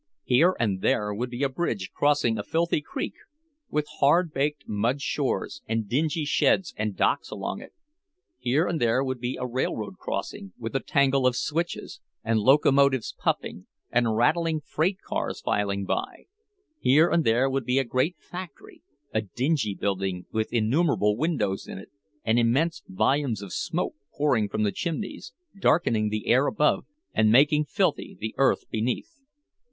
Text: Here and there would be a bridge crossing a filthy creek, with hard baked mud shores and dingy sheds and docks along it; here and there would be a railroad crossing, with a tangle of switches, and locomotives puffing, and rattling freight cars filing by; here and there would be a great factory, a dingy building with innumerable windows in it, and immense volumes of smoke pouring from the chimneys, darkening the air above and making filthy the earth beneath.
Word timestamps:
Here 0.23 0.55
and 0.59 0.81
there 0.81 1.13
would 1.13 1.29
be 1.29 1.43
a 1.43 1.47
bridge 1.49 1.91
crossing 1.93 2.39
a 2.39 2.43
filthy 2.43 2.81
creek, 2.81 3.13
with 3.69 3.85
hard 3.99 4.33
baked 4.33 4.63
mud 4.67 4.99
shores 4.99 5.61
and 5.67 5.87
dingy 5.87 6.25
sheds 6.25 6.73
and 6.75 6.95
docks 6.95 7.29
along 7.29 7.61
it; 7.61 7.71
here 8.39 8.65
and 8.67 8.81
there 8.81 9.03
would 9.03 9.19
be 9.19 9.37
a 9.39 9.45
railroad 9.45 9.99
crossing, 9.99 10.53
with 10.57 10.75
a 10.75 10.79
tangle 10.79 11.27
of 11.27 11.35
switches, 11.35 11.99
and 12.23 12.39
locomotives 12.39 13.13
puffing, 13.19 13.67
and 13.91 14.15
rattling 14.17 14.59
freight 14.61 14.97
cars 15.05 15.39
filing 15.39 15.85
by; 15.85 16.23
here 16.79 17.11
and 17.11 17.23
there 17.23 17.47
would 17.47 17.65
be 17.65 17.77
a 17.77 17.83
great 17.83 18.15
factory, 18.17 18.81
a 19.13 19.21
dingy 19.21 19.75
building 19.75 20.25
with 20.31 20.51
innumerable 20.51 21.15
windows 21.15 21.67
in 21.67 21.77
it, 21.77 21.91
and 22.23 22.39
immense 22.39 22.81
volumes 22.87 23.43
of 23.43 23.53
smoke 23.53 23.93
pouring 24.17 24.49
from 24.49 24.63
the 24.63 24.71
chimneys, 24.71 25.31
darkening 25.59 26.09
the 26.09 26.25
air 26.25 26.47
above 26.47 26.87
and 27.13 27.31
making 27.31 27.63
filthy 27.63 28.17
the 28.19 28.33
earth 28.39 28.67
beneath. 28.71 29.19